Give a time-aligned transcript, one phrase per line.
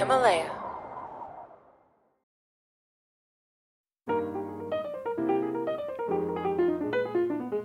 [0.00, 0.44] Himalaya.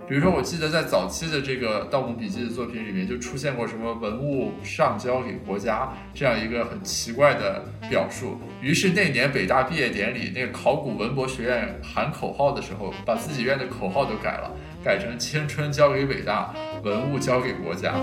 [0.06, 8.38] 比如说，我记得在早期的这个《盗墓笔记》的作品里面，就出现过什么文物上交给国家这样一个很奇怪的表述。
[8.60, 17.94] 于是那年北大毕业典礼，那个考古文博学院喊口号的时候，把自己院的口号都改了，改成“青春交给北大，文物交给国家”。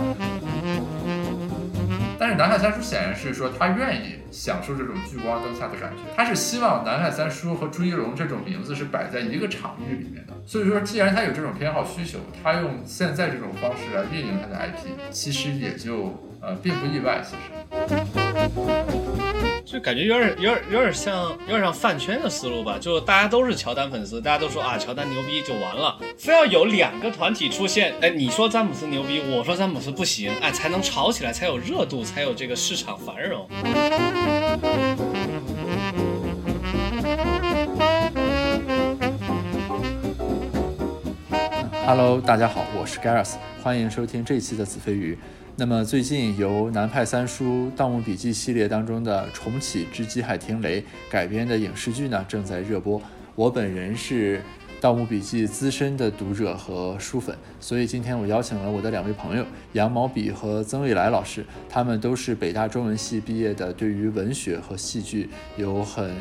[2.23, 10.31] 但是南海三叔显然是说他愿意享受这种聚光灯下的感觉，他是希望南海三叔和朱一龙这种名字是摆在一个场域里面的。
[10.45, 17.21] 所以说，既然他有这种偏好需求，他用现在这种方式来运营他的 IP，其实也就呃并不意外。
[17.21, 17.41] 其实。
[19.65, 22.77] 就感觉有点、有点、有点像、有点像饭圈的思路吧。
[22.79, 25.97] 就大家都是乔丹粉丝，大家都说啊，乔丹牛逼就完了。
[26.17, 33.47] 非要有两个团体出现，哎，你说詹姆斯牛逼，我说詹姆斯不行，哎，才能吵起来，才有热度，才有这个市场繁荣。
[41.85, 45.17] Hello，大家好，我是 Gareth，欢迎收听这一期的子非鱼。
[45.55, 52.99] 那么最近由南派三叔《盗墓笔记》系列当中的重启之极海听雷改编的影视剧呢，正在热播。
[53.35, 54.39] 我本人是
[54.81, 66.11] 《盗墓笔记》资深的读者和书粉，所以今天我邀请了我的两位朋友杨毛笔和曾未来老师，他们都是北大中文系毕业的，对于文学和戏剧有很。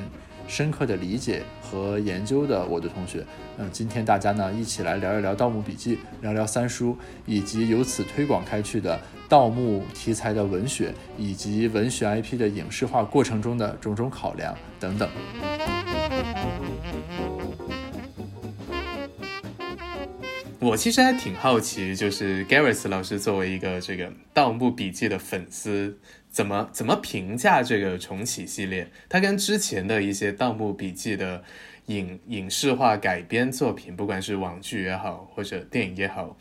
[0.47, 3.25] 深刻的理解和研究的我的同学，
[3.59, 15.09] 嗯，今天大家呢一起来聊一聊《盗墓笔记》，聊聊三叔，以及由此推广开去的盗墓题材的文学，以及文学 IP 的影视化过程中的种种考量等等。
[20.61, 25.99] 我其实还挺好奇，就是 Gareth 老师作为一个这个《盗墓笔记》的粉丝。
[26.33, 28.91] 怎么怎么评价这个重启系列？
[29.07, 31.45] 它跟之前的一些《盗墓笔记》的
[31.87, 36.39] 影影视化改编作品，不管是网剧也好，或者电影也好，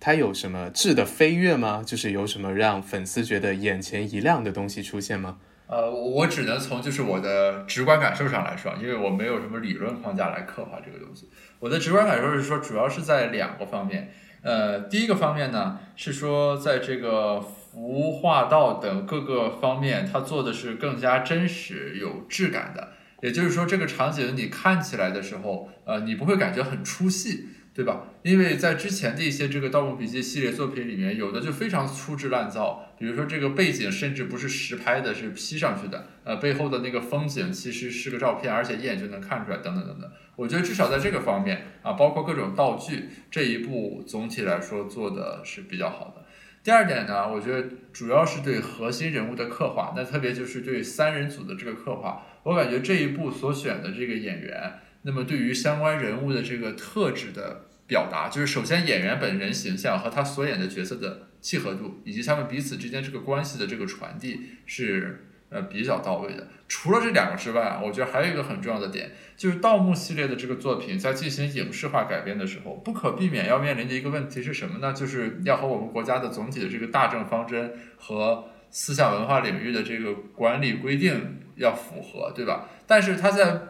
[0.00, 1.82] 它有什么质的飞跃吗？
[1.84, 5.36] 就是有什么让粉丝觉得眼前一亮的东西出现吗？
[5.66, 11.28] 呃，我只能从就是我的直观感受上来说，因为我没有什么理论框架来刻画这个东西。
[11.58, 14.10] 我的直观感受是说，主要是在两个方面。
[14.40, 17.44] 呃，第一个方面呢，是说在这个。
[17.78, 22.88] 服化道等各个方面，它做的是更加真实、有质感的。
[23.22, 28.02] 也就是说，这个场景你看起来的时候，呃，你不会感觉很出戏，对吧？
[28.22, 40.10] 因为在之前的一些这个《盗墓笔记》系列作品里面，有的就非常粗制滥造，比如说这个背景甚至不是实拍的，是 P 上去的，呃，背后的那个风景其实是个照片，而且一眼就能看出来，等等等等。
[40.34, 46.24] 我觉得至少在这个方面啊，包括各种道具，这一部总体来说做的是比较好的。
[46.62, 65.24] 第二点呢，我觉得主要是对核心人物的刻画，那特别就是对三人组的这个刻画，我感觉这一部所选的这个演员，那么对于相关人物的这个特质的表达，就是首先演员本人形象和他所演的角色的契合度，以及他们彼此之间这个关系的这个传递是。
[65.50, 66.46] 呃，比较到位的。
[66.68, 74.92] 除了这两个之外啊，我觉得还有一个很重要的点，就是盗墓系列的这个作品在进行影视化改编的时候，不可避免要面临的一个问题是什么呢？
[74.92, 82.68] 就是要和我们国家的总体的这个大政方针和思想文化领域的这个管理规定要符合，对吧？
[82.86, 83.62] 但是它在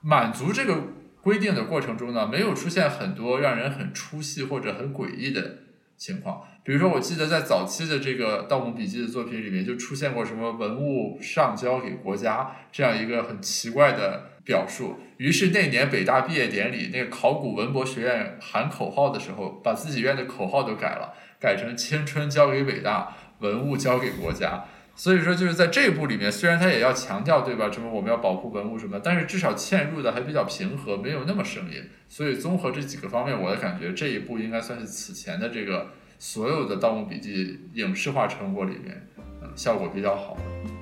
[0.00, 0.80] 满足这个
[1.20, 5.56] 规定的过程中呢，没有出现很多让人很出戏或者很诡异的
[5.98, 6.40] 情况。
[6.62, 14.96] 比如说，我记得在早期的这个《盗墓笔记》的作品里面，就出现过什么文物上交给国家这样一个很奇怪的表述。
[15.16, 24.64] 于是那年北大毕业典礼，那个考古文博学院喊口号的时候，把自己院的口号都改了，改成“青春交给北大，文物交给国家”。
[24.98, 27.70] 所以说，就是在这一部里面，虽然他也要强调，对吧？
[27.70, 31.82] 什么我们要保护文物什么，但是至少嵌入的还比较平和，没有那么生硬。
[32.08, 35.86] 所以综合这几个方面，我的感觉这一部应该算是此前的这个。
[36.20, 39.06] 所有的《盗墓笔记》影视化成果里面，
[39.40, 40.77] 嗯，效果比较好的。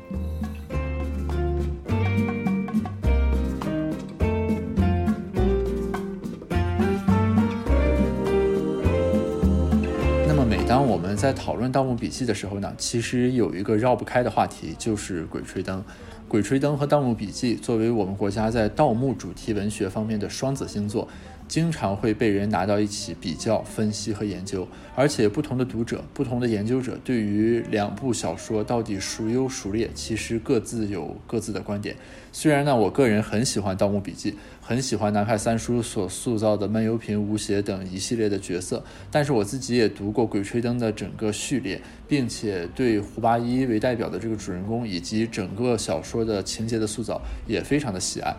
[10.76, 15.78] 当我们在讨论《盗墓笔记》的时候呢，其实有一个绕不开的话题，就是《鬼吹灯》。
[16.28, 21.08] 《鬼吹灯》和《盗墓笔记》作为我们国家在盗墓主题文学方面的双子星座。
[21.48, 31.94] 经常会被人拿到一起比较、分析和研究，而且不同的读者、不同的研究者对于两部小说到底孰优孰劣，其实各自有各自的观点。
[32.32, 48.36] 虽然呢，我个人很喜欢《盗墓笔记》，很喜欢南派三叔所塑造的闷油瓶、吴邪等一系列的角色，但是我自己也读过《鬼吹灯》的整个序列，并且对胡八一为代表的这个主人公以及整个小说的情节的塑造也非常的喜爱。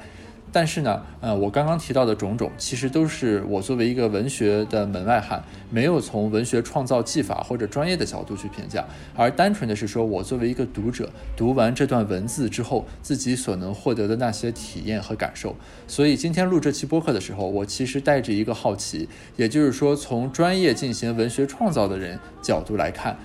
[0.52, 8.84] 但是呢，呃，我刚刚提到的种种，其实都是我作为一个文学的门外汉，没有从文学创造技法或者专业的角度去评价，
[9.16, 15.56] 而单纯的是说我作为一个读者，读完这段文字之后，自己所能获得的那些体验和感受。
[15.86, 23.14] 所以今天录这期播客的时候，我其实带着一个好奇，也就是说，从专业进行文学创造的人角度来看，《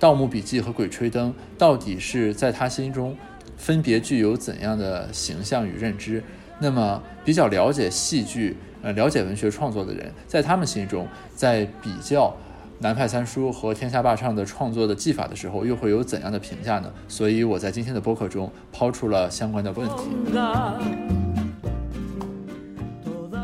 [0.00, 3.16] 盗墓笔记》和《鬼吹灯》到底是在他心中
[3.56, 6.22] 分别具有怎样的形象与认知？
[6.60, 12.36] 那么，比较了解戏剧、呃，了解文学创作的人，在他们心中，在比较
[12.80, 16.92] 南派三叔和天下霸唱的创作的技法的时候，又会有怎样的评价呢？
[17.06, 20.10] 所以我在今天的播客中抛出了相关的问题。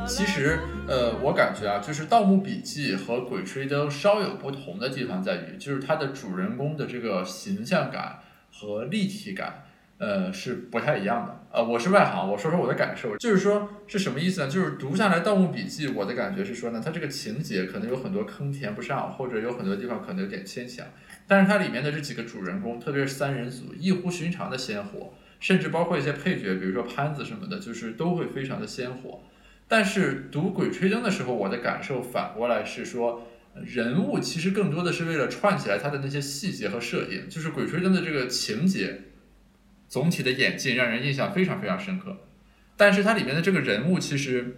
[0.07, 8.19] 其实，呃，我感觉啊，就是《盗墓笔记》和《鬼吹灯》稍有不同的地方在于，就是它的主人公的这个形象感
[8.53, 9.65] 和立体感。
[9.99, 11.47] 呃，是不太一样的。
[11.53, 14.49] 呃，我是外行，我说说我的感受，就是说是什么意思呢？
[14.49, 20.85] 就是读下来《盗墓笔记》，我的感觉是说呢，它这个情节可能有很多坑填不上，或者有很多地方可能有点牵强。
[21.29, 29.23] 但是它里面的这几个主人公，特别是三人组，异乎寻常的鲜活，甚至包括一些配角，比如说潘子什么的，就是都会非常的鲜活。
[29.69, 33.29] 但是读《鬼吹灯》的时候，我的感受反过来是说，
[33.65, 39.01] 人物其实更多的是为了串起来它的那些细节和设定，就是《鬼吹灯》的这个情节。
[39.95, 42.17] 总体的演进让人印象非常非常深刻，
[42.77, 44.57] 但是它里面的这个人物其实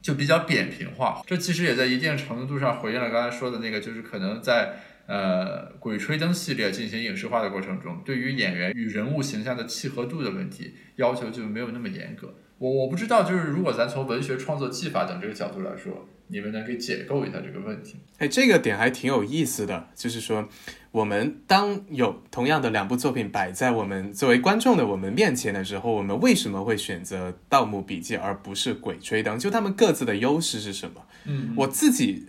[0.00, 4.76] 就比较扁平化，这其实也在一定程度上回应了刚才说的那个，就是可能在
[5.06, 12.34] 呃《鬼吹灯》系列进行影视化的过程中，对于演员与人物形象的契合度的问题要求就没有那么严格。
[12.56, 17.96] 我我不知道，就是如果咱从文学创作技法等这个角度来说，你们能给解构一下这个问题？
[18.16, 20.48] 哎，这个点还挺有意思的，就是说，
[20.92, 29.36] 我们当有同样的两部作品摆在我们作为观众的我们面前的时候，我们为什么会选择《盗墓笔记》而不是《鬼吹灯》？
[29.40, 31.02] 就他们各自的优势是什么？
[31.24, 32.28] 嗯，我自己，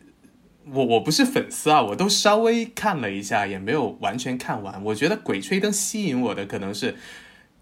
[0.72, 4.84] 我我不是粉丝啊，我都稍微看了一下，也没有完全看完。
[4.86, 6.96] 我觉得《鬼吹灯》吸引我的可能是。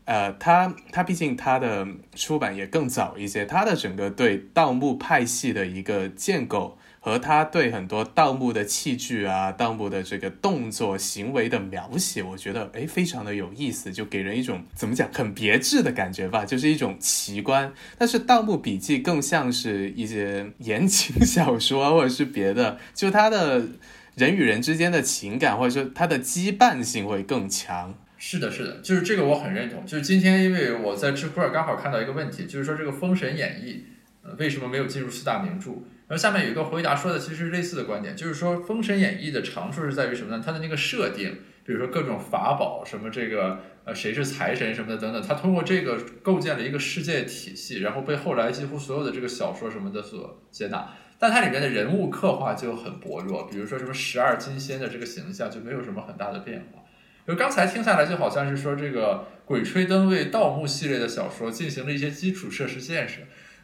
[0.03, 17.73] 呃，他他毕竟他的出版也更早一些，他的整个对盗墓派系的一个建构，和他对很多盗墓的器具啊、盗墓的这个动作行为的描写，我觉得哎非常的有意思，就给人一种怎么讲很别致的感觉吧，就是一种奇观。
[17.97, 23.65] 但是《盗墓笔记》更像是一些言情小说或者是别的，就他的
[24.13, 27.97] 人与人之间的情感或者说他的羁绊性会更强。
[28.19, 29.83] 是的，是的，就是这个我很认同。
[29.87, 33.85] 就是今天，因为我在知乎上刚好看到一个问题，就是说这个《封神演义》
[34.27, 35.71] 呃为什么没有进入四大名著？
[36.11, 40.43] 然后下面有一个回答说的其实是类似的观点，就是说《封神演义》的长处是在于什么呢？
[40.45, 50.85] 它的那个设定，比如说各种法宝，什么这个呃谁是财神什么的等等，它通过这个构建了一个世界体系，然后被后来几乎所有的这个小说什么的所接纳。
[51.17, 56.81] 但它里面的人物刻画就很薄弱，比如说什么十二金仙的这个形象就没有什么很大的变化。
[57.25, 63.21] 就刚才听下来，就好像是说这个《鬼吹灯》为盗墓系列的小说进行了一些基础设施建设，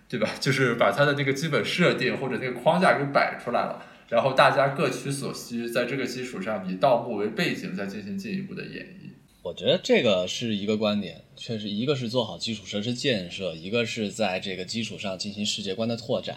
[0.09, 0.30] 对吧？
[0.39, 9.09] 就是把它的那个基本设定或者那个框架给摆出来了，然后大家各取所需，在这个基础上以盗墓为背景再进行进一步的演绎。
[9.44, 16.35] 我觉得这个是一个观点，确实一个是做好基础设施建设，一个是在这个基础上进行世界观的拓展。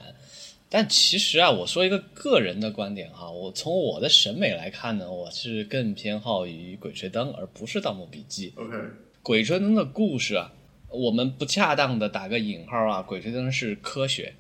[0.69, 8.53] 但其实啊，我说一个个人的观点哈，我从我的审美来看呢，我是更偏好于《鬼吹灯》，而不是《盗墓笔记》。
[8.63, 8.77] OK，
[9.25, 10.53] 《鬼吹灯》的故事啊，
[10.91, 14.35] 我们不恰当的打个引号啊，《鬼吹灯》是科学，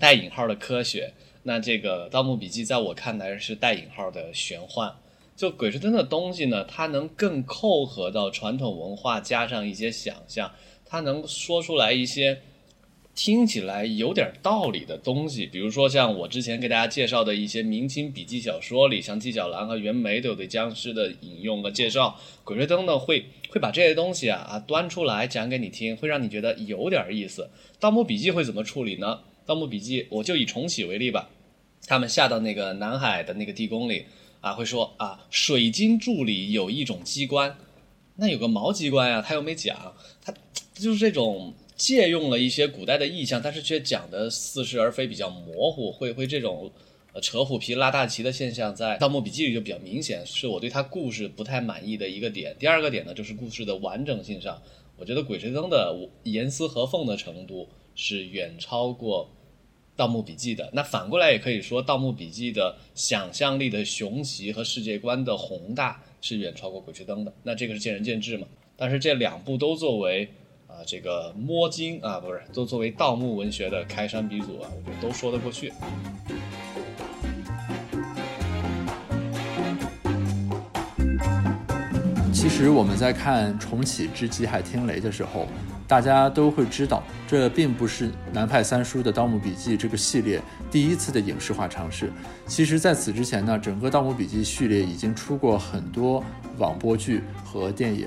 [0.00, 1.12] 带引号的科学。
[1.42, 4.94] 那这个《盗墓笔记》在我看来是带引号的玄幻。
[5.36, 10.52] 就《鬼吹灯》的东西呢，它能更扣合到传统文化，加上一些想象，
[10.84, 12.40] 它能说出来一些。
[13.16, 22.14] 听起来有点道理的东西，比如说像我之前给大家介绍的一些明清笔记小说里，像纪晓岚和袁枚都有对僵尸的引用和介绍。
[22.44, 27.48] 鬼吹灯呢，会会把这些东西啊啊端出来讲给你听，会让你觉得有点意思。
[27.80, 29.20] 盗墓笔记会怎么处理呢？
[29.46, 31.30] 盗墓笔记，我就以重启为例吧，
[31.86, 34.04] 他们下到那个南海的那个地宫里
[34.42, 37.56] 啊，会说啊，水晶柱里有一种机关，
[38.16, 40.34] 那有个毛机关呀，他又没讲，他
[40.74, 41.54] 就是这种。
[41.76, 46.72] 借用了一些古代的意象，但是却讲的似是而非，比较模糊，会会这种
[47.12, 52.56] 呃扯虎皮拉大旗的现象，在《盗墓笔记》里就比较明显，是我对他故事不太满意的一个点。
[52.58, 54.60] 第二个点呢，就是故事的完整性上，
[54.96, 59.24] 我觉得《鬼吹灯》的严丝合缝的程度是远超过
[59.96, 60.70] 《盗墓笔记》的。
[60.72, 67.32] 那反过来也可以说，《盗墓笔记》的想象力的雄奇和世界观的宏大是远超过《鬼吹灯》的。
[67.42, 68.46] 那这个是见仁见智嘛。
[68.76, 70.28] 但是这两部都作为
[70.66, 75.72] 啊这个摸金啊不是都作为盗墓文学的开山鼻祖啊，我觉得都说得过去。
[82.32, 85.46] 其实我们在看《重启之极海听雷》的时候，
[85.86, 92.10] 大家都会知道，这并不是南派三叔的《盗墓笔记》这个系列第一次的影视化尝试。
[92.46, 96.22] 其实，在此之前呢，整个《盗墓笔记》系列已经出过很多
[96.58, 98.06] 网播剧和电影。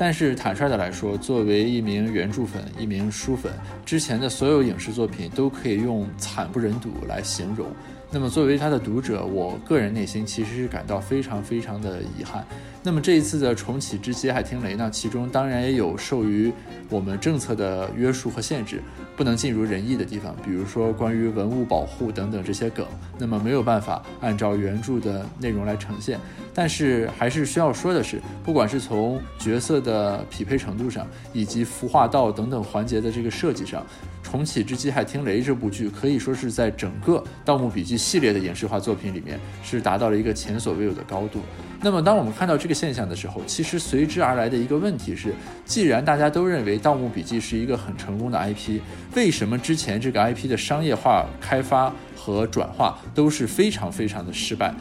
[0.00, 3.52] 但是坦率的来说，作为一名原著粉、一名书粉，
[3.84, 7.66] 之前的所有影视作品都可以用惨不忍睹来形容。
[8.10, 12.46] 那么作为他的读者，我个人内心其实是感到非常非常的遗憾。
[12.82, 16.50] 那么这一次的重启之极海听雷呢，其中当然也有受于
[16.88, 18.80] 我们政策的约束和限制，
[19.14, 22.86] 不能尽如人意的地方，比如说关于文物保护等等这些梗，
[23.18, 26.18] 那么没有办法按照原著的内容来呈现。
[26.54, 33.84] 但是还是需要说的是，不管是从角色的匹配程度上，以及服化道等等环节的这个设计上。
[34.22, 41.40] 重启之极海听雷这部剧可以说是在整个《盗墓笔记》系列的影视化作品里面是达到了一个前所未有的高度。
[41.82, 45.34] 那么，当我们看到这个现象的时候，其实随之而来的一个问题是：
[45.64, 48.80] 既然大家都认为《盗墓笔记》是一个很成功的 IP，
[49.14, 54.74] 为什么之前这个 IP 的商业化开发和转化都是非常非常的失败？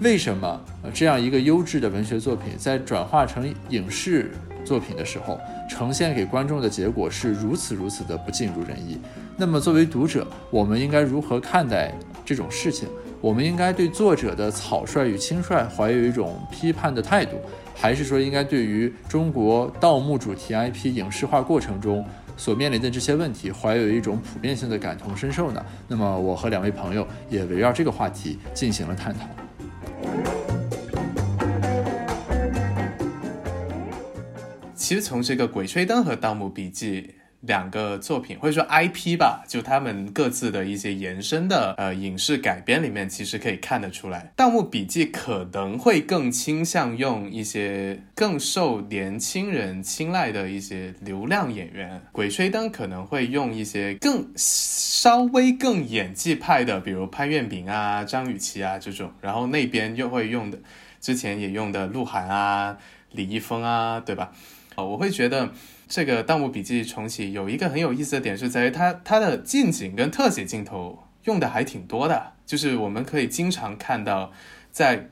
[0.00, 0.58] 为什么
[0.94, 4.32] 这样一个优质的文学作品在转化成影视？
[4.64, 8.98] 作品的时候，呈现给观众的结果是如此如此的不尽如人意。
[9.36, 11.92] 那么，作为读者，我们应该如何看待
[12.24, 12.88] 这种事情？
[13.20, 17.36] 我们应该对作者的草率与轻率怀有一种批判的态度，
[17.74, 22.04] 还是说应该对于中国盗墓主题 IP 影视化过程中
[22.36, 25.64] 所面临的这些问题怀有一种普遍性的感同身受呢？
[25.88, 29.26] 那么，我和两位朋友也围绕这个话题进行了探讨。
[34.74, 37.02] 其实从这个《鬼吹灯》和《盗墓笔记》
[37.40, 60.58] 两个作品，或者说 IP 吧，就他们各自的一些延伸的呃影视改编里面，其实可以看得出来，《盗墓笔记》可能会更倾向用一些更受年轻人青睐的一些流量演员，《鬼吹灯》可能会用一些更稍微更演技派的，比如潘粤明啊、张雨绮啊这种，然后那边又会用的，
[61.00, 62.76] 之前也用的鹿晗啊、
[63.12, 64.32] 李易峰啊，对吧？
[64.74, 65.50] 我会觉得
[65.88, 74.30] 这个《盗墓笔记》重启有一个很有意思的点，是在于它它的近景跟特写镜头用的还挺多的，就是我们可以经常看到，
[74.70, 75.08] 在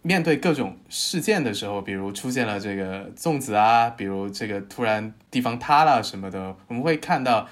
[0.00, 7.46] 面对各种事件的时候，比如出现了这个粽子啊，比如这个突然地方塌了什么的，我们会看到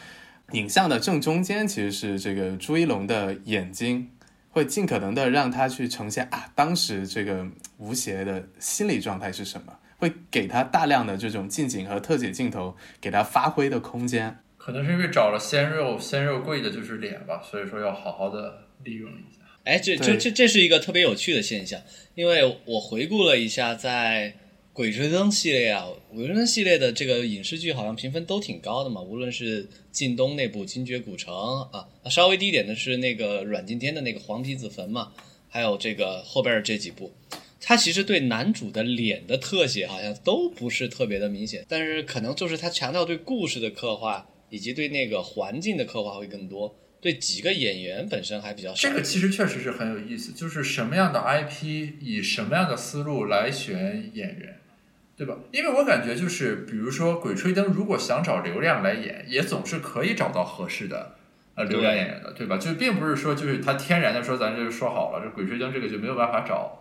[0.53, 4.11] 影像的正中间其实是这个朱一龙的眼睛，
[4.49, 9.75] 会尽可能的让他去呈现啊，当时这个吴邪的心理状态是什么。
[10.01, 14.39] 会给他大量的这种近景和特写镜头，给他发挥的空间。
[14.57, 19.41] 可能是因为找了鲜肉，鲜肉贵的就是脸吧，所以说要好好的利用一下。
[19.65, 21.81] 哎，这这这这是一个特别有趣的现象，
[22.15, 24.35] 因为我回顾了一下，在
[24.73, 25.85] 《鬼吹灯》系列啊，
[26.17, 31.35] 《鬼吹灯》系列的这个影视剧好像评分都挺高的嘛，无论是靳东那部《精绝古城》
[31.77, 35.13] 啊，稍微低一点的是那个阮经天的那个《黄皮子坟》嘛，
[35.49, 37.13] 还有这个后边这几部。
[37.61, 48.89] 他其实对男主的脸的特写好像都不是特别的明显，但是可能就是他强调对故事的刻画以及对那个环境的刻画会更多，对几个演员本身还比较少。
[48.89, 54.57] 这个其实确实是很有意思，就是什么样的 IP 以什么样的思路来选演员，
[55.17, 55.37] 对吧？
[55.53, 61.17] 因为我感觉就是，比如说《鬼吹灯》，如果想找流量来演，也总是可以找到合适的
[61.57, 62.57] 呃流量演员的，对吧？
[62.57, 66.80] 就并不是说就是他天然的说咱就说好了，这《鬼吹灯》这个就没有办法找。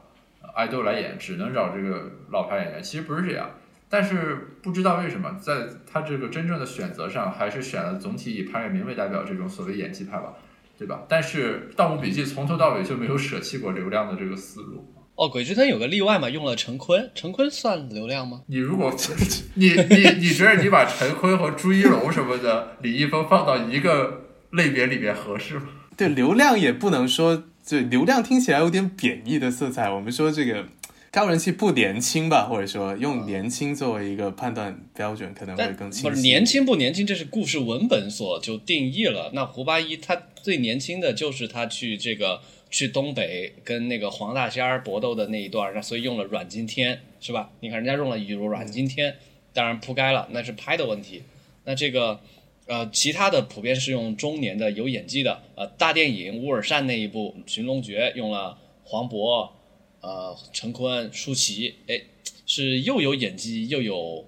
[0.56, 3.50] 爱豆来演，只能找这个老牌演员，其实不是这样。
[3.92, 10.34] 但是不知道为什么，在他这个真正的选择上，还是选了总体以潘粤明为代表这种所谓演技派吧，
[10.78, 11.02] 对吧？
[11.10, 14.94] 但是《盗墓笔记》从头到尾就没有舍弃过流量的这个思路。
[15.16, 18.42] 哦，《鬼吹灯》有个例外嘛，用了陈坤，陈坤算流量吗？
[18.46, 18.94] 你如果
[19.56, 25.66] 你你你觉得你把陈坤和朱一龙什么的、李易峰放到一个类别里面合适吗？
[25.98, 27.44] 对，流量也不能说。
[27.70, 29.92] 就流量听起来有点贬义的色彩。
[29.92, 30.66] 我们说这个
[31.12, 36.10] 高人气不年轻吧，或者说用年轻作为一个判断标准，可能会更清晰。
[36.10, 39.30] 不是年轻不年轻，这是故事文本所就定义了。
[39.36, 47.52] 那胡八一他最年轻的就是他去这个去东北跟那个黄大仙儿搏斗的那一段，那所以用了阮经天是吧？
[47.60, 49.16] 你看人家用了比如阮经天，
[49.54, 51.22] 当然铺盖了，那是拍的问题。
[51.66, 52.20] 那这个
[52.70, 59.50] 呃，其他的普遍是用中年的有演技的，呃，大电影乌尔善那一部《寻龙诀》用了黄渤、
[60.02, 62.00] 呃陈坤、舒淇，哎，
[62.46, 64.24] 是又有演技又有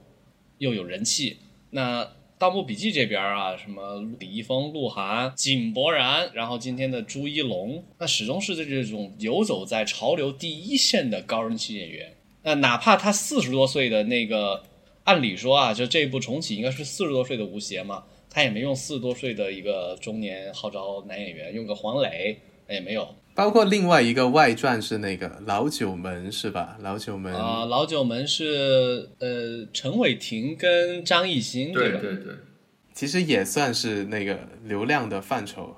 [0.58, 1.38] 又有人气。
[1.70, 2.04] 那
[2.40, 12.16] 《盗墓笔记》这边啊，什么李易峰、鹿晗、井柏然，然后今天的朱一龙，那始终是这种游走在潮流第一线的高人气演员。
[12.42, 14.64] 那哪怕他四十多岁的那个，
[15.04, 23.08] 按理说啊，就这一部重启应该是四十多岁的吴邪嘛，他也没用四十多岁的一个中年号召男演员，用个黄磊也没有。
[23.36, 26.78] 包括另外一个外传是那个老九门是吧？
[26.82, 31.80] 老九门啊、老九门是呃陈伟霆跟张艺兴吧？
[31.80, 32.34] 对对对，
[32.94, 35.76] 其实也算是那个流量的范畴。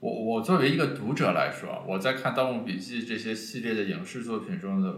[0.00, 4.94] 我我作为一个读者来说，我在看《盗墓笔记》这些系列的影视作品中的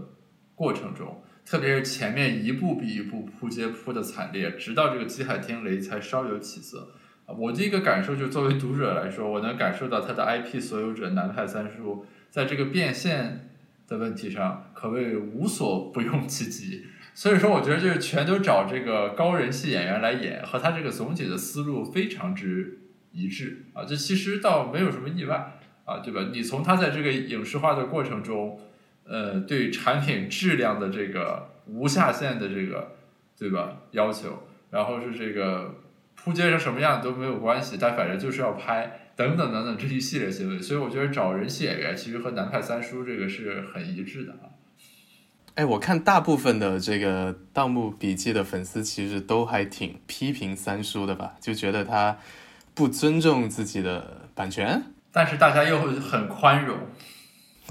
[0.54, 6.92] 过程中，特别是前面一步比一步扑街扑的惨烈，直到这个极海天雷才稍有起色。
[7.26, 13.50] 啊我的一个感受就是，作为读者来说，我能感受到他的 IP 所有者南派三叔在这个变现
[13.86, 16.84] 的问题上，可谓无所不用其极。
[17.12, 22.78] 所以说，我觉得就是全都找这个高人气演员来演，和他这个总体的思路非常之
[23.12, 23.84] 一致啊。
[23.84, 26.30] 这其实倒没有什么意外啊，对吧？
[26.32, 28.60] 你从他在这个影视化的过程中，
[29.10, 32.92] 呃，对产品质量的这个无下限的这个，
[33.36, 33.76] 对吧？
[33.90, 35.74] 要求，然后是这个
[36.14, 40.62] 铺街成什么样都没有关系，但反正就是要拍，等等等等这一系列行为。
[40.62, 44.46] 所以我觉得找人气演员其实和南派三叔这个是很一致的啊。
[45.56, 52.16] 哎，我看大部分的这个《盗墓笔记》的粉丝其实都还挺批评三叔的吧，就觉得他
[52.74, 54.80] 不尊重自己的版权。
[55.10, 56.78] 但是大家又很宽容，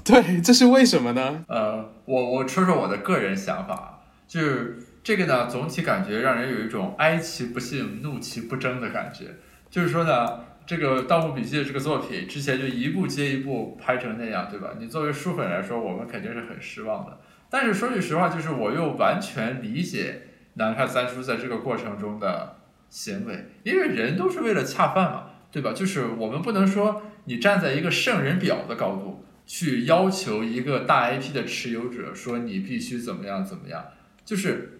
[0.04, 1.44] 对，这是为什么呢？
[1.48, 9.26] 呃，我我说说我的个人想法，就是这个呢，总体感觉让人有一种哀其不幸，怒其不争的感觉。
[9.68, 14.70] 就是说呢，这个《盗墓笔记》这个作品之前就一部接一部拍成那样，对吧？
[14.78, 17.18] 你作为书粉来说，我们肯定是很失望的。
[17.48, 20.22] 但是说句实话，就是我又完全理解
[20.54, 22.56] 南派三叔在这个过程中的
[22.88, 25.72] 行为，因为人都是为了恰饭嘛，对吧？
[25.72, 29.09] 就是我们不能说你站在一个圣人表的高度
[29.52, 33.84] 去要求一个大 IP 的持有者说你必须怎么样怎么样，
[34.24, 34.78] 就是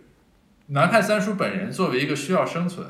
[0.69, 2.87] 南派三叔本人作为一个需要生存、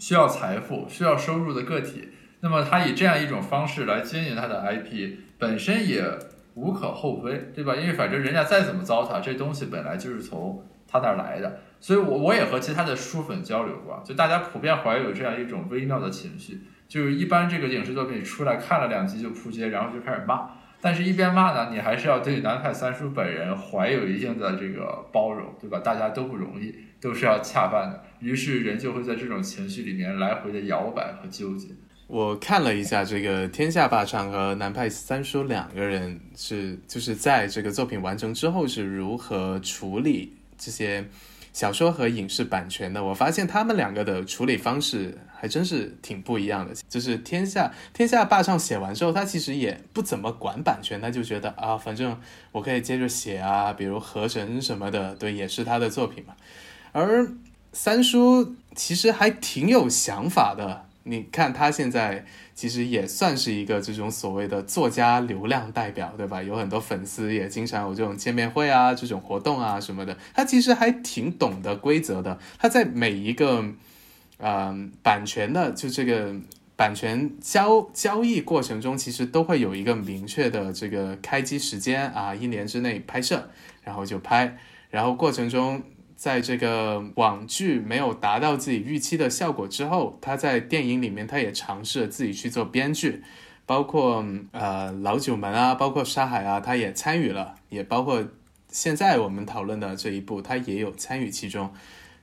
[0.00, 2.08] 需要财富、需要收入的个体，
[2.40, 6.04] 那么他以这样一种方式来经营他的 IP，本身也
[6.54, 7.76] 无可厚非，对吧？
[7.76, 11.60] 因为反正人家再怎么糟蹋，这东西本来就是从他那儿来的。
[11.78, 20.50] 所以我我也和其他的书粉交流过，就大家普遍怀有这样一种微妙的情绪，就是一般这个影视作品出来看了两集就扑街，然后就开始骂。
[20.80, 25.78] 但是，一边骂呢，你还是要对南派三叔本人怀有一定的这个包容，对吧？
[25.80, 28.02] 大家都不容易，都是要恰饭的。
[28.20, 31.68] 于是，人就会在这种情绪里面来回的摇摆和纠结。
[32.06, 41.04] 我看了一下这个天下霸唱和南派三叔两个人是就是在这个作品完成之后是如何处理这些
[41.52, 43.04] 小说和影视版权的。
[43.04, 46.74] 我发现他们两个的处理方式还真是挺不一样的。
[46.88, 52.20] 就是天下天下霸唱写完之后，他其实也不怎么管版权，他就觉得啊，反正
[52.52, 56.34] 我可以接着写啊，比如河神什么的，对，也是他的作品嘛。
[56.92, 57.32] 而
[57.72, 60.84] 三叔其实还挺有想法的。
[61.04, 66.42] 你看他现在其实也算是一个这种所谓的作家流量代表，对吧？
[66.42, 70.16] 有很多粉丝也经常有这种见面会啊、这种活动啊什么的。
[70.34, 72.38] 他其实还挺懂得规则的。
[72.58, 73.64] 他在每一个，
[74.40, 76.34] 嗯、版权的就这个
[76.76, 83.48] 版权交交易过程中，其实都会有一个明确的这个开机时间啊，一年之内拍摄，
[83.82, 84.56] 然后就拍，
[84.90, 85.82] 然后过程中。
[86.20, 93.22] 在这个网剧没有达到自己预期的效果之后，他在电影里面他也尝试自己去做编剧，
[93.64, 94.22] 包括
[94.52, 98.22] 呃老九门啊，包括沙海啊，他也参与了，也包括
[98.68, 101.72] 现在我们讨论的这一部，他也有参与其中。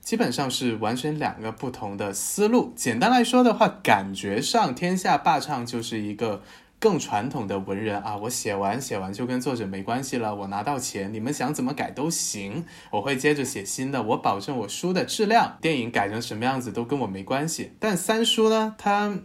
[0.07, 2.71] 基本上是完全两个不同的思路。
[2.77, 6.41] 简单来说的话，感觉上天下霸唱就是一个。
[6.79, 17.71] 更传统的文人啊，我写完写完就跟作者没关系了，我拿到钱，你们想怎么改都行，我会接着写新的，我保证我书的质量，电影改成什么样子都跟我没关系。
[17.79, 19.17] 但三叔呢，他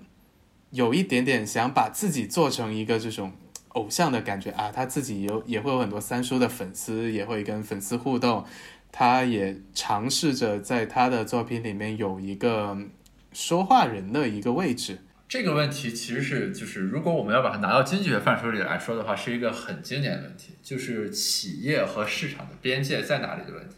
[0.71, 3.33] 有一点点想把自己做成一个这种
[3.75, 8.47] 偶像的感觉啊，他自己有也会有很多三叔的粉丝，也会跟粉丝互动，
[8.93, 12.79] 他也尝试着在他的作品里面有一个
[13.33, 14.99] 说话人的一个位置。
[15.27, 23.77] 这个问题其实是就是，如果我们要把它拿到经济学范畴里来说的话，是一个很经典的问题，就是企业和市场的边界在哪里的问题。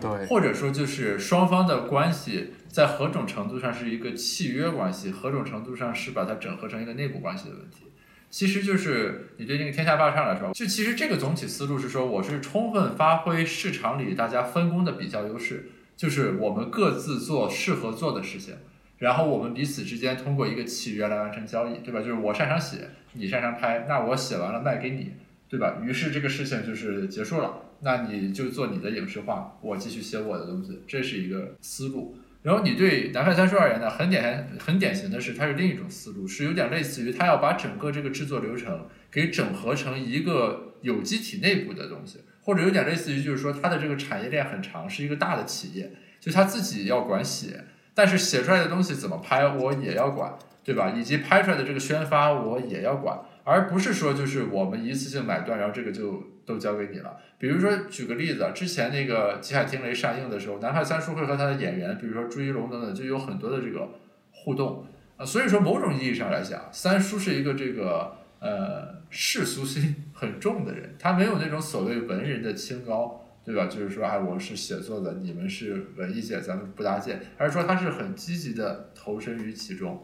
[0.00, 7.91] 对，或者说就是双方的关系在何种程度上是一个契约关系，何种程度上是把它整合成一个内部关系的问题。
[8.32, 15.68] 其实就是你对这个天下霸唱来说，就其实这个总体思路是说，我是充分发挥市场里大家分工的比较优势，
[15.98, 18.54] 就是我们各自做适合做的事情。
[18.96, 22.00] 然后我们彼此之间通过一个契约来完成交易，对吧？
[22.00, 25.12] 就是我擅长写，你擅长拍，那我写完了卖给你，
[25.50, 25.82] 对吧？
[25.84, 32.16] 于是这个事情就是结束了，那你就做你的影视化，我继续写我的东西，这是一个思路。
[32.42, 47.64] 然后你对南派三叔而言呢，很典很典型的是，它是另一种思路，是有点类似于他要把整个这个制作流程给整合成一个有机体内部的东西，或者有点类似于就是说它的这个产业链很长，是一个大的企业，就他自己要管写。
[47.94, 50.32] 但是写出来的东西怎么拍，我也要管，
[50.64, 50.94] 对吧？
[50.96, 57.16] 以及拍出来的这个宣发，我也要管，而不是说就是我们一次性买断，然后这个就都交给你了。
[57.38, 63.88] 比如说举个例子，之前那个《极海听雷》上映的时候，南派三叔会和他的演员，比如说朱一龙等等，就有很多的这个
[64.30, 65.24] 互动啊。
[65.24, 73.18] 所以说，某种意义上来讲，三叔是一个这个呃世俗心很重的人，他没有那种所谓文人的清高。
[73.44, 73.66] 对吧？
[73.66, 77.18] 就是说，哎，我是写作的，你们是文艺界，咱们不搭界。
[77.36, 80.00] 还是说他是很积极的投身于其中？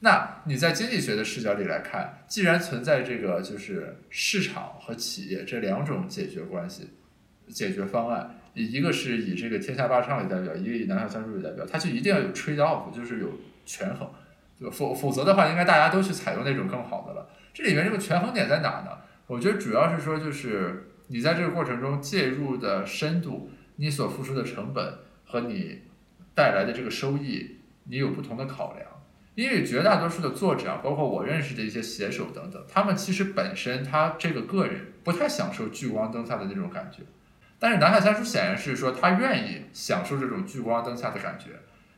[0.00, 6.90] 那你在经济学的视角里来看，既然存在这个就是市场和企业这两种解决关系、
[7.48, 13.30] 解决方案，一个是以这个天下霸唱为代表，一个以南海三叔为代表，它就一定要有 trade off，就是有
[13.64, 14.10] 权衡。
[14.72, 17.30] 否否则的话，应该大家都去采用那种更好的了。
[17.54, 18.98] 这里面这个权衡点在哪呢？
[19.26, 20.86] 我觉得主要是说就是。
[21.12, 25.80] 你在这个过程中介入的深度，你所付出的成本和你
[26.36, 28.86] 带来的这个收益，你有不同的考量。
[29.40, 37.02] 因为绝大多数的作者啊，包括我认识的一些写手等等，他们其实本身他这个个人不太享受聚光灯下的那种感觉。
[37.58, 41.52] 但是南海三叔显然是说他愿意享受这种聚光灯下的感觉，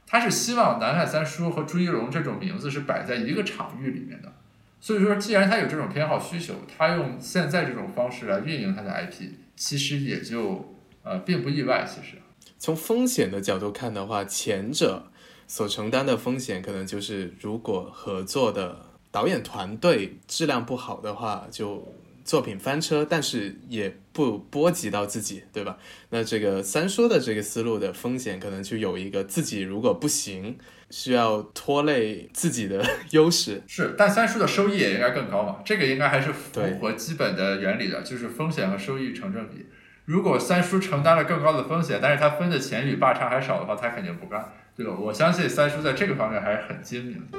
[0.07, 4.33] 他是希望南海三叔和朱一龙这种名字是摆在一个场域里面的。
[4.81, 11.85] 所以说，既然他有这种偏好需求，他用现在这种方式来运营他的 IP，其实也就呃并不意外。
[11.85, 12.19] 其实，
[12.59, 15.11] 从风险的角度看的话，前者
[15.53, 18.75] 所承担的风险可能就是，如果合作的
[19.11, 21.87] 导演团队质量不好的话，就。
[22.25, 25.77] 作品翻车，但是也不波及到自己，对吧？
[26.11, 30.57] 那这个三叔的这个思路的风险，可能就有一个自己如果不行，
[30.89, 33.61] 需要拖累自己的 优势。
[33.67, 35.57] 是，但三叔的收益也应该更高嘛？
[35.65, 39.67] 这个应该还是符合基本的原理的，就是风险和收益成正比。
[40.05, 44.97] 如果三叔承担了更高的风险，但是他分的钱比霸差还少的话，他肯定不干，对吧？
[44.99, 47.39] 我相信三叔在这个方面还是很精明的。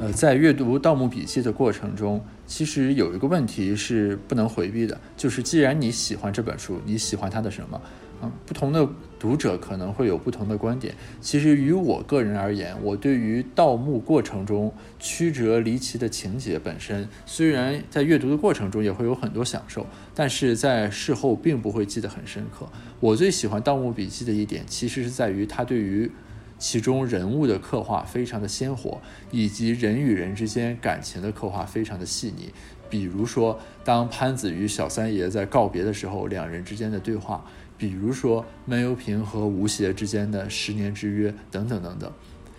[0.00, 7.80] 呃，在阅读《盗墓笔记》的过程中，其实有一个问题是不能回避的，就是既然你喜欢这本书，你喜欢它的什么？
[8.22, 8.88] 嗯，不同的
[9.22, 10.92] 读者可能会有不同的观点。
[11.20, 22.66] 其实于我个人而言，我对于盗墓过程中曲折离奇的情节本身，虽然在阅读的过程中也会有很多享受，但是在事后并不会记得很深刻。
[22.98, 26.10] 我最喜欢《盗墓笔记》的一点，其实是在于它对于。
[26.58, 29.00] 其中人物的刻画非常的鲜活，
[29.32, 32.52] 以及人与人之间感情的刻画非常的细腻。
[32.88, 37.44] 比如说，当潘子与小三爷在告别的时候，两人之间的对话；
[37.82, 42.08] 比如说，闷油瓶和吴邪之间的十年之约，等等等等。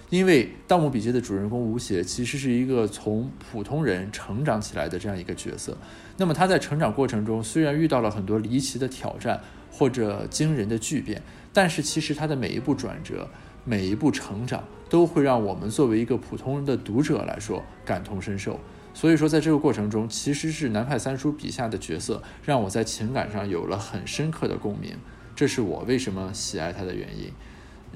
[0.09, 5.77] 因为《盗墓笔记》的主人公吴邪其实是一个从普通人成长起来的这样一个角色。
[6.17, 9.39] 那么他在成长过程中，虽然遇到了很多离奇的挑战
[9.71, 11.21] 或者惊人的巨变，
[11.53, 13.25] 但是其实他的每一步转折。
[13.63, 18.59] 每一步成长都会让我们作为一个普通人的读者来说感同身受，
[18.93, 24.95] 所以说在这个过程中，其实是南派三叔笔下的角色让我在情感上有了很深刻的共鸣，
[25.35, 27.31] 这是我为什么喜爱他的原因。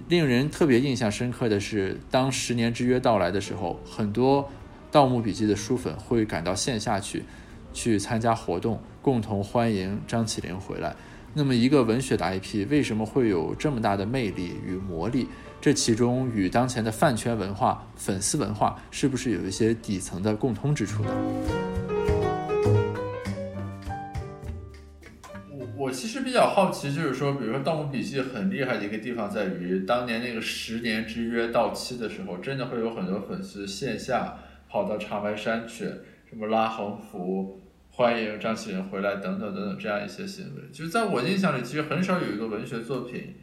[0.07, 4.43] 令人特别印象深刻的是，当十年之约到来的时候，很多
[4.91, 7.23] 《盗墓笔记》的书粉会赶到线下去，
[7.73, 10.95] 去参加活动，共同欢迎张起灵回来。
[11.33, 15.27] 那么，一个文学的 IP 为什么会有这么大的魅力与魔力？
[15.59, 21.09] 这其中与当前的饭圈文化、粉丝文化是不是有一些底层的共通之处呢？
[25.49, 34.37] 我我其实比较好奇，就是说，比如说《盗墓笔记》很厉害的一个地方在于，当年那个十年之约到期的时候，真的会有很多粉丝线下
[34.69, 35.85] 跑到长白山去，
[36.29, 40.61] 什么拉横幅、欢迎张起灵回来等等等等这样一些行为。
[40.71, 43.35] 就是在我印象里，其实很少有一个文学作品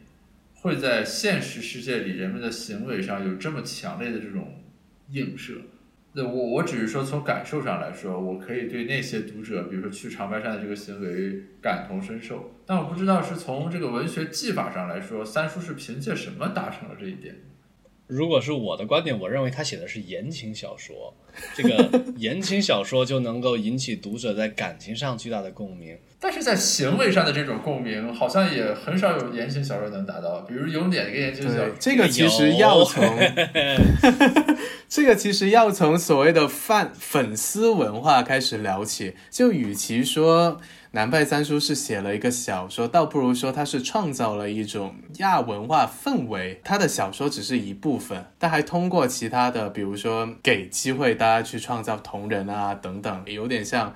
[0.65, 4.63] 会在现实世界里人们的行为上有这么强烈的这种
[5.11, 5.53] 映射。
[6.13, 17.35] 那我我只是说从感受上来说，我可以对那些读者，比如说去长白山的这个行为感同身受，但我不知道是从这个文学技法上来说，三叔是凭借什么达成了这一点。
[18.07, 21.13] 如果是我的观点，我认为他写的是言情小说，
[21.55, 25.97] 这个 言情小说就能够引起读者在感情上巨大的共鸣。
[26.19, 30.41] 但是在行为上的这种共鸣，好像也很少有言情小说能达到。
[30.41, 31.75] 比如有哪个言情小说？
[31.79, 33.03] 这个其实要从
[34.87, 39.15] 这个其实要从所谓的 fan 粉丝文化开始聊起。
[39.29, 40.61] 就与其说。
[40.95, 46.61] 南派三叔是写了一个小说，倒不如说他是创造了一种亚文化氛围。
[46.63, 53.93] 他的小说只是一部分，他还通过其他的，比如说给机会大家去创造同人啊等等，有点像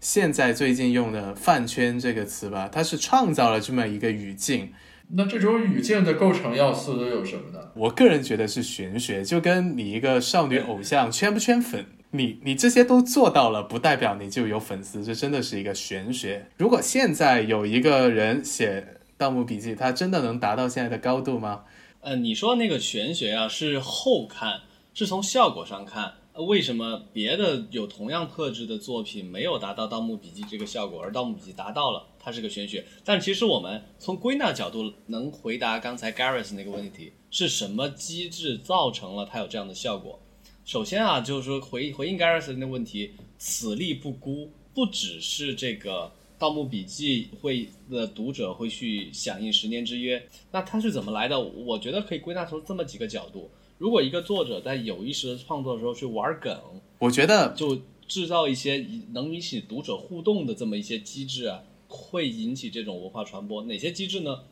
[0.00, 2.66] 现在最近用的“饭圈”这个词吧。
[2.72, 4.72] 他是创造了这么一个语境。
[5.10, 7.58] 那这种语境的构成要素都有什么呢？
[7.74, 11.86] 我个人觉得是玄学，就跟你一个少女偶像圈不圈粉。
[12.10, 16.46] 你你这些都做到了，不代表你就有粉丝，这真的是一个玄学。
[16.56, 18.80] 如果现在有一个人写
[19.16, 21.64] 《盗墓笔记》，他真的能达到现在的高度吗？
[22.00, 24.60] 呃，你说那个玄学啊，是后看，
[24.94, 26.12] 是从效果上看，
[26.46, 32.84] 为什么别的有同样特质的作品没有达到《盗墓笔记》这个效果，而《盗墓笔记》达到了，它是个玄学。
[33.04, 40.20] 但其实我们从归纳角度能回答刚才 Gareth 那个问题，是什么机制造成了它有这样的效果？
[40.64, 46.04] 首先啊，就是说回回应 Garrison 的问题，此力不孤，不只是这个
[46.38, 51.40] 《盗墓笔记》会的读者会去响应十年之约，那它是怎么来的？
[51.40, 53.50] 我觉得可以归纳出这么几个角度。
[53.78, 56.60] 如果一个作者在有意识的创作的时候去玩梗，
[56.98, 63.62] 我觉得就制造一些能引起读者互动的这么一些机制啊，会引起这种文化传播。
[63.64, 64.42] 哪些机制呢？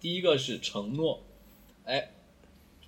[0.00, 1.22] 第一个是承诺，
[1.84, 2.10] 哎，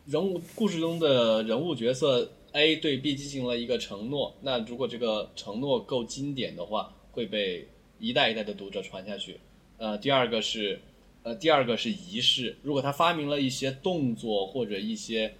[0.07, 2.31] 人物故事中的人物角色。
[2.57, 7.67] A 对 B 进行了一个承诺，那如果这个承诺够经典的话，会被
[7.99, 9.41] 一代一代的读者传下去。
[9.77, 10.81] 呃，第二个是，
[11.25, 12.57] 呃，第二个是仪式。
[12.63, 15.35] 如果他发明了一些动作或者一些，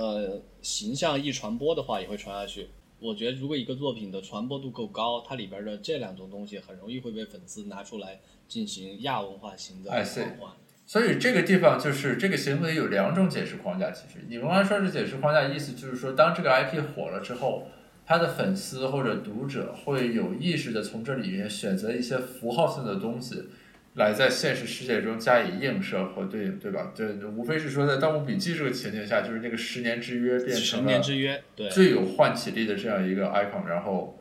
[0.00, 2.68] 呃，形象易传播的话，也会传下去。
[2.98, 10.52] 我觉得，如果一个作品的传播度够高，它里边的这两种东西很容易会被粉丝拿出来进行亚文化型的转换。
[10.86, 13.90] 所以这个地方就是这个行为有两种解释框架。
[13.90, 17.66] 其实你刚刚才说的解释框架，意思就是说，当这个 IP 火了之后，
[18.06, 23.44] 他的粉丝或者读者会有意识的从这里面选择一些符号性的东西，
[24.00, 26.90] 来在现实世界中加以映射和对应，对吧？
[26.96, 31.02] 对，无非是说在《盗墓笔记》这个情境下，就是那个十年之约变成了
[31.70, 34.18] 最有唤起力的这样一个 icon，然后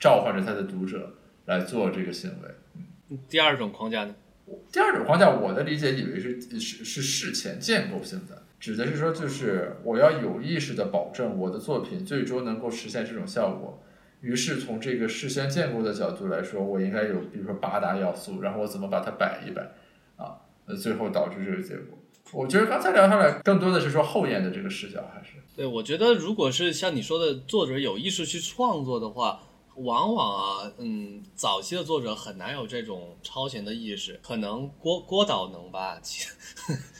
[0.00, 3.18] 召唤着他的读者来做这个行为。
[3.28, 4.14] 第二种框架呢？
[4.72, 13.82] 第二种框架，我的理解以为是是是事前建构性的，指的是说，就是我要有意识的保证我的作品最终能够实现这种效果。
[14.24, 19.62] 于是从这个事先建构的角度来说，我应该有，比如说八大要素，然后我怎么把它摆一摆，
[20.16, 21.98] 啊，呃，最后导致这个结果。
[22.32, 25.66] 我觉得刚才聊下来，更多的是说后验的这个视角，还是对。
[25.66, 29.40] 我觉得如果是像你说的，作者有意识去创作的话。
[29.76, 36.00] 往往啊，嗯，早期的作者很难有这种超前的意识，可能郭郭导能吧？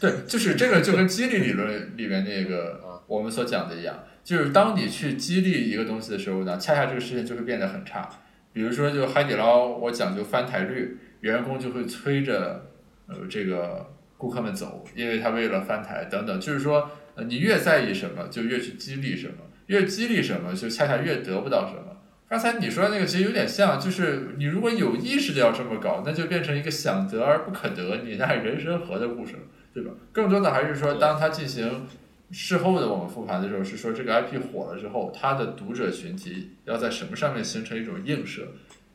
[0.00, 8.08] 对，就是这个就跟激励理论里面那个 我们所讲的一样，就是当你去激励一个东西的时候呢，恰恰这个事情就会变得很差。
[8.54, 12.70] 比如说，就海底捞，我讲究翻台率，员工就会催着
[13.06, 16.40] 呃这个顾客们走，因为他为了翻台等等。
[16.40, 16.90] 就是说，
[17.26, 19.34] 你越在意什么，就越去激励什么，
[19.66, 21.96] 越激励什么，就恰恰越得不到什么。
[22.26, 29.40] 刚才你说的那个其实有点像，就是你如果有意识的要这么搞，那就变成一个想得而不可得，你那人生何的故事了，
[29.74, 29.90] 对吧？
[30.12, 31.86] 更多的还是说，当他进行
[32.36, 38.48] 事后的我们复盘的时候，是说这个 IP 火了之后，他的读者群体要在什么上面形成一种映射，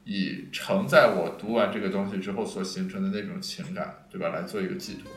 [0.03, 4.27] 以承载我读完这个东西之后所形成的那种情感，对吧？
[4.27, 5.09] 来做一个寄托。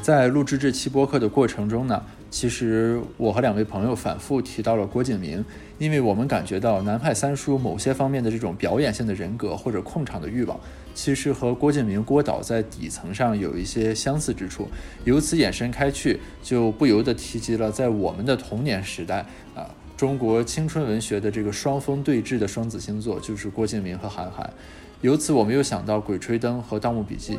[0.00, 2.02] 在录制这期播客的过程中呢。
[2.30, 5.44] 其实我和两位朋友反复提到了郭敬明，
[5.76, 10.58] 因为我们感觉到南派三叔某些方面的这种表演性的人格或者控场的欲望，
[10.94, 14.68] 其实和郭敬明郭导在底层上有一些相似之处。
[15.04, 19.68] 由此延伸开去，就不由得提及了在我们的童年时代啊。
[19.96, 24.52] 中国青春文学的这个双峰对峙的双子星座，就是郭敬明和韩寒。
[25.00, 27.34] 由此，我们又想到《鬼吹灯》和《盗墓笔记》，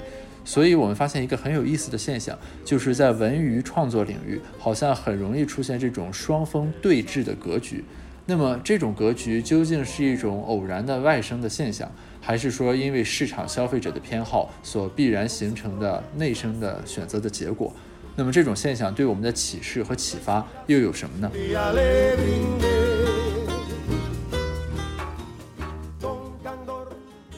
[0.45, 7.83] 所以我们发现一个很有意思的现象，就是在文娱创作领域，好像很容易出现这种双峰对峙的格局。
[8.25, 17.73] 那么，这种格局究竟是一种偶然的外生的现象，还是说因为市场消费者的偏好所必然形成的内生的选择的结果？
[18.15, 21.29] 那么，这种现象对我们的启示和启发又有什么呢？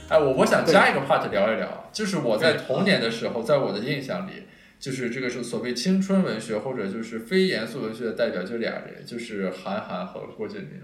[0.08, 4.44] 哎，我我想加一个 part 聊一聊，就是我在童年的时候，在我的印象里，
[4.86, 10.80] 就是这个是所谓青春文学或者就是非严肃文学的代表就俩人，就是韩寒和郭敬明，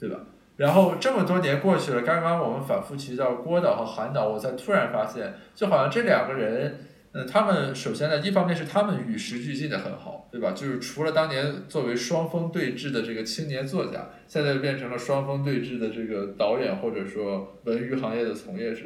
[0.00, 0.20] 对吧？
[0.56, 6.78] 然后这么多年过去了，刚刚我们反复提到郭导和韩导，我才突然发现，就好像这两个人。
[7.12, 10.52] 嗯，他们首先呢，一方面是他们与时俱进的很好，对吧？
[10.52, 18.84] 就是除了当年作为双峰对峙的这个青年作家，现在变成了双峰对峙的这个导演或者说文娱行业的从业者。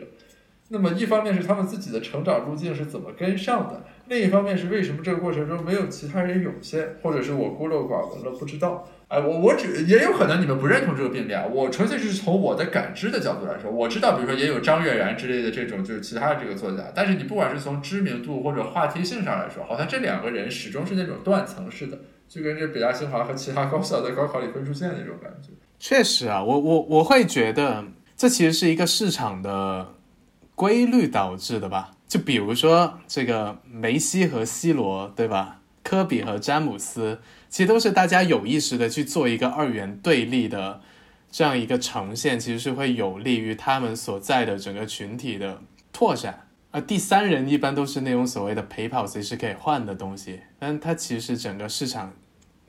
[0.69, 8.85] 那么一方面是他们自己的成长路径是怎么跟上的，另一方面是为什么这个过程中没有其他人涌现，或者是我孤陋寡闻了，不知道。
[9.07, 21.97] 哎，我我只也有可能你们不认同这个并列，我纯粹是从我的感知的角度来说，我知道，比如说也有张悦然之类的这种就是其他的这个作家，但是你不管是从知名度或者话题性上来说，好像这两个人始终是那种断层式的，
[22.27, 25.51] 就跟这北大清华和其他高校在高考里分数线那种感觉。
[25.79, 27.85] 确实啊，我我我会觉得
[28.17, 29.95] 这其实是一个市场的
[30.57, 31.93] 规律导致的吧？
[32.11, 35.61] 就比如说这个梅西和 C 罗，对吧？
[35.85, 37.21] 科比和詹姆斯。
[37.49, 40.81] 其实都是大家有意识的去做一个二元对立的
[41.31, 46.49] 这样一个呈现，其实是会有利于他们所在的整个群体的拓展。
[46.73, 52.13] 而第三人一般都是那种所谓的陪跑随时可以换的东西，但它其实整个市场，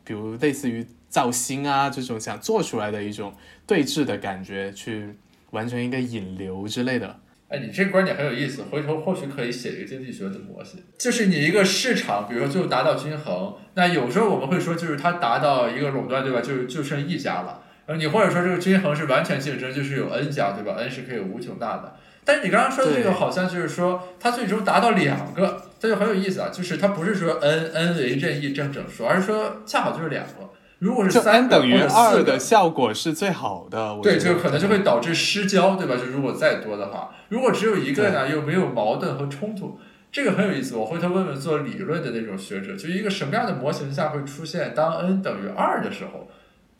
[0.03, 3.33] 比如类似于造星啊这种想做出来的一种
[3.65, 5.15] 对峙的感觉，去
[5.49, 7.19] 完成一个引流之类的。
[7.51, 16.39] 哎，你这个观点很有意思，回头或许可以写一个经济学的模型，就是你一个市场，比如说最后达到均衡，那有时候我们会说，就是它达到一个垄断，对吧？
[16.39, 17.61] 就就剩一家了。
[17.85, 21.95] 然后你或者说这个均衡是完全竞争，就是有 N 家，对吧？N 是可以无穷大的。
[22.23, 26.49] 但是你刚刚说的这个好像就是说，它最终达到两个，这就很有意思啊。
[26.53, 30.49] 就是它不是说 N N 为任意正整数，而是说恰好就是两个。
[30.81, 35.95] 如果是三等于二的效果是最好的，对，就可能就会导致失焦，对吧？
[35.95, 39.77] 就如果再多的话，如果只有一个呢，又没有矛盾和冲突，
[40.11, 40.75] 这个很有意思。
[40.75, 46.27] 我回头问问做理论的那种学者，就一个什么样的模型下会出现当 n 等于二的时候，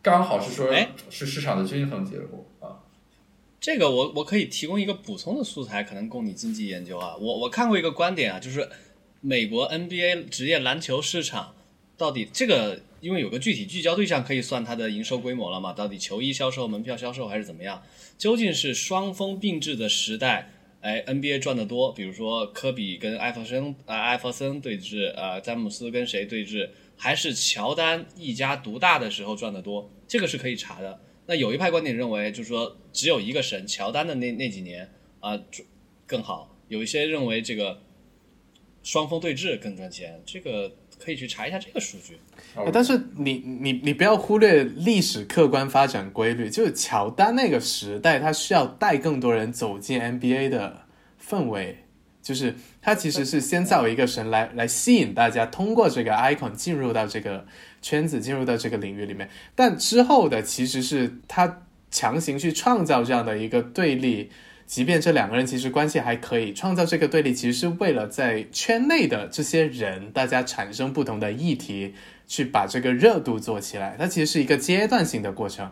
[0.02, 0.68] 刚好是说
[1.12, 2.82] 是市场的均衡结果啊。
[3.60, 7.16] 这个我我可以提供一个补充的素材，可能供你经济研究啊。
[7.22, 8.68] 我我看过一个观点啊，就是
[9.20, 11.54] 美国 NBA 职业篮球市场
[11.96, 12.80] 到底这个。
[13.02, 15.74] 因为有个具体聚焦对象，可以算它的营收规模了嘛？
[15.74, 17.84] 到底球衣销售、门票销售还是怎么样？
[18.16, 26.70] 究竟是双峰并峙的时代，哎，NBA 赚得多，比如说科比跟艾弗森啊，艾弗森对峙啊，詹姆斯跟谁对峙？
[26.96, 29.92] 还是乔丹一家独大的时候赚得多？
[30.08, 31.02] 这个是可以查的。
[31.26, 34.88] 那有一派观点认为，就是说只有一个神，乔丹的那那几年
[35.20, 35.42] 啊
[36.06, 36.56] 更好。
[36.68, 37.82] 有一些认为这个
[38.84, 40.22] 双峰对峙更赚钱。
[40.24, 40.78] 这个。
[41.04, 42.20] 可以去查一下这个数据，
[42.72, 50.82] 但是你你你不要忽略历史客观发展规律，就是乔丹那个时代，他需要带更多人走进 NBA 的
[51.22, 51.78] 氛围，
[52.22, 57.46] 就是他其实是先造一个神来来吸引大家，通过这个 icon 进入到这个
[57.82, 64.30] 圈子，进入到这个领域里面，但之后的其实是他强行去创造这样的一个对立。
[64.72, 71.94] 即便这两个人其实关系还可以，创造这个对立，其实是为了在圈内的这些人，大家产生不同的议题，
[72.26, 73.98] 去把这个热度做起来。
[74.00, 75.70] 它其实是一个阶段性的过程。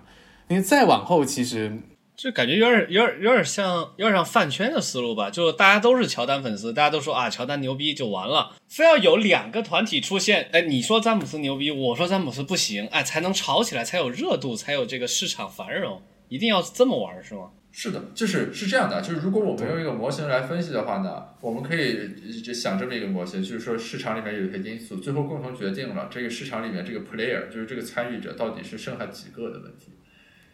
[0.50, 1.80] 你再往后，其实
[2.18, 5.30] 就感觉有点、有点、有点像、有点像饭圈的思路吧？
[5.30, 17.52] 就大家都是乔丹粉丝，大家都说啊，乔丹牛逼就完了，非要有两个团体出现，哎，你说詹姆斯牛逼，我说詹姆斯不行，哎，才能吵起来，才有热度，才有这个市场繁荣，一定要这么玩是吗？
[17.82, 29.94] 是的，就是是这样的，就是如果我们用一个模型来分析的话呢，我们可以就想这么一个模型，就是说市场里面有一些因素，最后共同决定了这个市场里面这个 player，就是这个参与者到底是剩下几个的问题。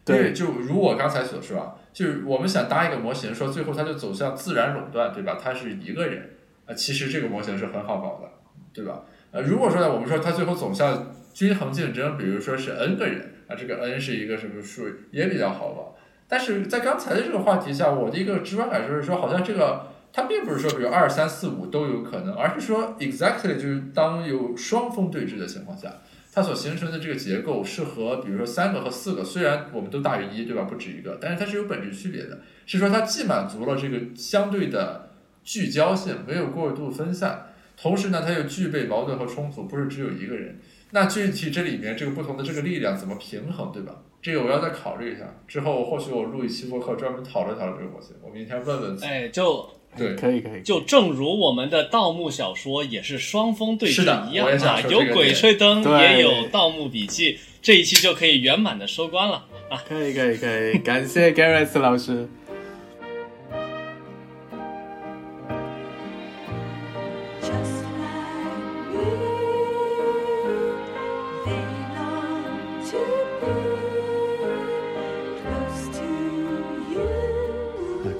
[0.05, 5.35] 对，就如我刚才所说啊，就是我们想搭一个模型，说最后它就走向自然垄断，对吧？
[5.41, 6.29] 它是一个人
[6.67, 8.29] 啊，其实这个模型是很好搞的，
[8.71, 9.03] 对吧？
[9.31, 15.94] 呃，如果说呢，我们说它最后走向均衡竞争，比如说是 n 个人啊，这个 n 是一个什么数，也比较好搞。
[16.27, 25.91] 但是在刚才的这个话题下，我的一个直观感受是说，好像这个它并不是说，比如二三四五都有可能，而是说 exactly 就是当有双峰对峙的情况下，
[26.33, 30.63] 它所形成的这个结构是和比如说三个和四个，虽然我们都大于一，对吧？
[30.63, 32.39] 不止一个，但是它是有本质区别的。
[32.65, 35.09] 是说它既满足了这个相对的
[35.43, 40.59] 聚焦性，没有过度分散，同时呢，它又具备矛盾和冲突，不是只有一个人。
[40.91, 43.95] 那具体这里面这个不同的这个力量怎么平衡，对吧？
[44.25, 45.21] 这个我要再考虑一下。
[45.47, 48.15] 之后或许我录一期播客专门讨论讨论这个模型。
[48.23, 48.97] 我明天问问。
[49.03, 50.63] 哎，就对，可以可以。
[50.63, 54.01] 就正如我们的盗墓小说也是双峰对峙
[54.31, 59.77] 一样啊，有鬼吹灯，也有盗墓笔记，这一期就可以圆满的收官了啊！
[59.87, 62.27] 可以可以可以，感谢 Gareth 老师。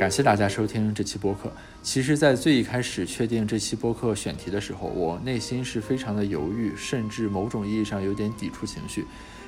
[0.05, 1.51] 感谢大家收听这期播客。
[1.81, 9.03] 其实，在最一开始确定这期播客选题的时候，我内心是非常的犹豫，甚至某种意义上有点抵触情绪。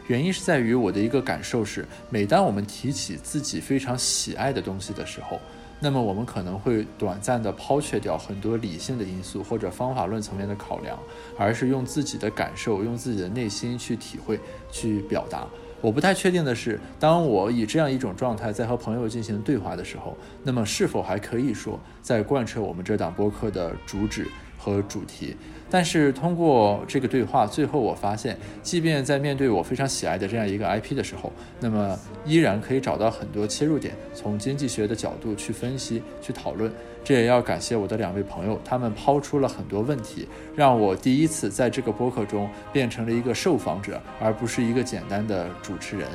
[0.08, 5.40] 原因是在于我的一个感受是，每当我们提起自己非常喜爱的东西的时候，
[5.80, 10.98] 那么我们可能会短暂的抛却掉很多理性的因素或者方法论层面的考量，
[11.38, 14.40] 而是用自己的感受、用自己的内心去体会、
[14.72, 15.46] 去表达。
[15.80, 24.28] 我不太确定的是，当我以这样一种状态在和朋友进行对话的时候，那么是否还可以说在贯彻我们这档播客的主旨
[24.68, 25.34] 和主题？
[25.70, 36.72] 但是通过这个对话，最后我发现，即便在面对我非常喜爱的这样一个 IP 的时候，那么依然可以找到很多切入点，从经济学的角度去分析、去讨论。
[37.04, 46.08] 这也要感谢我的两位朋友，他们抛出了很多问题，让我第一次在这个播客中变成了一个受访者，而不是一个简单的主持人。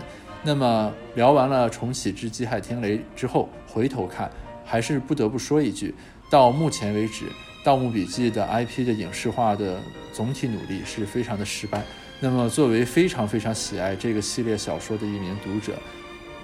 [0.42, 4.30] 那么聊完了重启之机海听雷之后，回头看，
[4.64, 5.94] 还是不得不说一句，
[6.30, 7.26] 到目前为止。
[7.62, 9.80] 《盗墓笔记》的 IP 的影视化的
[10.12, 11.82] 总体努力是非常的失败。
[12.20, 15.74] 那么，作为非常非常喜爱这个系列小说的一名读者，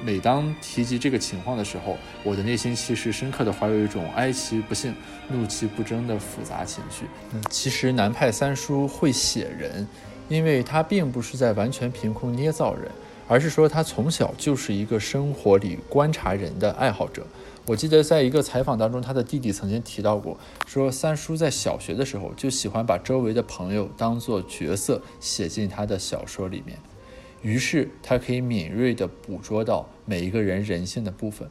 [0.05, 4.95] 每当提及这个情况的时候，我的内心其实深刻的怀有一种哀其不幸、
[5.29, 7.05] 怒其不争的复杂情绪。
[7.33, 9.87] 嗯，其实南派三叔会写人，
[10.29, 12.91] 因为他并不是在完全凭空捏造人，
[13.29, 17.25] 而是说他从小就是一个生活里观察人的爱好者。
[17.67, 26.79] 我记得在一个采访当中，他的弟弟曾经提到过，说三叔在小学的时候就喜欢把周围的朋友当做角色写进他的小说里面，
[27.43, 31.47] 于是他可以敏锐地捕捉到每一个人人性的部分。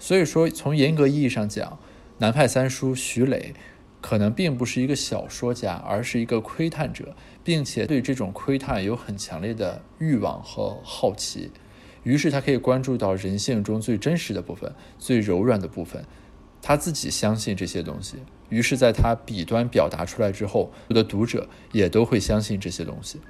[0.00, 1.78] 所以说，从严格意义上讲，
[2.18, 3.54] 南派三叔徐磊
[4.00, 11.50] 可能并不是一个小说家，而是一个窥探者，并且对这种窥探有很强烈的欲望和好奇。
[12.02, 16.04] 于是他可以关注到人性中最真实的部分、最柔软的部分，
[16.62, 18.16] 他自己相信这些东西。
[18.48, 23.20] 于是，在他笔端表达出来之后，我的读者也都会相信这些东西。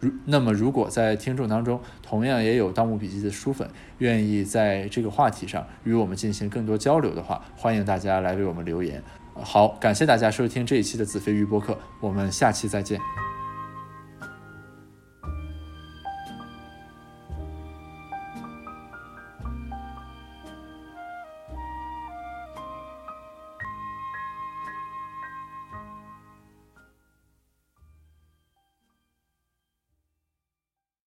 [0.00, 3.68] 如那么，如果在听众当中同样也有《盗墓笔记》的书粉，
[3.98, 9.02] 愿意在这个话题上与我们进行更多交流的话，欢迎大家来为我们留言。
[9.42, 13.00] 好，感谢大家收听这一期的子非鱼播客，我们下期再见。